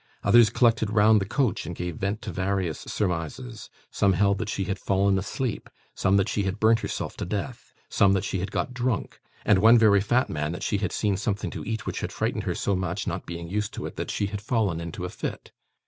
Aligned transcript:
Others 0.23 0.49
collected 0.49 0.89
round 0.89 1.21
the 1.21 1.27
coach, 1.27 1.67
and 1.67 1.75
gave 1.75 1.97
vent 1.97 2.23
to 2.23 2.31
various 2.31 2.79
surmises; 2.79 3.69
some 3.91 4.13
held 4.13 4.39
that 4.39 4.49
she 4.49 4.63
had 4.63 4.79
fallen 4.79 5.19
asleep; 5.19 5.69
some, 5.93 6.17
that 6.17 6.27
she 6.27 6.41
had 6.41 6.59
burnt 6.59 6.79
herself 6.79 7.15
to 7.17 7.23
death; 7.23 7.71
some, 7.87 8.13
that 8.13 8.23
she 8.25 8.39
had 8.39 8.49
got 8.49 8.73
drunk; 8.73 9.21
and 9.45 9.59
one 9.59 9.77
very 9.77 10.01
fat 10.01 10.27
man 10.27 10.53
that 10.53 10.63
she 10.63 10.79
had 10.79 10.91
seen 10.91 11.17
something 11.17 11.51
to 11.51 11.63
eat 11.65 11.85
which 11.85 11.99
had 11.99 12.11
frightened 12.11 12.45
her 12.45 12.55
so 12.55 12.75
much 12.75 13.05
(not 13.05 13.27
being 13.27 13.47
used 13.47 13.75
to 13.75 13.85
it) 13.85 13.95
that 13.95 14.09
she 14.09 14.25
had 14.25 14.41
fallen 14.41 14.81
into 14.81 15.05
a 15.05 15.09
fit. 15.09 15.51